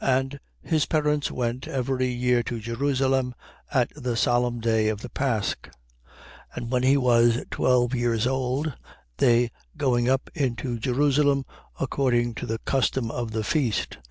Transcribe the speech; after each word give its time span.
2:41. 0.00 0.14
And 0.18 0.40
his 0.62 0.86
parents 0.86 1.30
went 1.30 1.68
every 1.68 2.06
year 2.08 2.42
to 2.44 2.58
Jerusalem, 2.58 3.34
at 3.70 3.90
the 3.94 4.16
solemn 4.16 4.58
day 4.58 4.88
of 4.88 5.02
the 5.02 5.10
pasch. 5.10 5.56
2:42. 5.66 5.70
And 6.54 6.70
when 6.70 6.82
he 6.84 6.96
was 6.96 7.44
twelve 7.50 7.94
years 7.94 8.26
old, 8.26 8.72
they 9.18 9.50
going 9.76 10.08
up 10.08 10.30
into 10.34 10.78
Jerusalem, 10.78 11.44
according 11.78 12.32
to 12.36 12.46
the 12.46 12.60
custom 12.60 13.10
of 13.10 13.32
the 13.32 13.44
feast, 13.44 13.98
2:43. 14.00 14.02